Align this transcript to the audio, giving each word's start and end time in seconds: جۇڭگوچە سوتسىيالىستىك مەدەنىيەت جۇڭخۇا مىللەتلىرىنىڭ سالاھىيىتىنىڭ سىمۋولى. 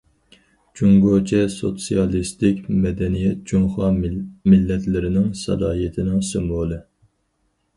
جۇڭگوچە 0.79 1.41
سوتسىيالىستىك 1.55 2.63
مەدەنىيەت 2.85 3.43
جۇڭخۇا 3.51 3.91
مىللەتلىرىنىڭ 4.47 5.29
سالاھىيىتىنىڭ 5.43 6.25
سىمۋولى. 6.33 6.81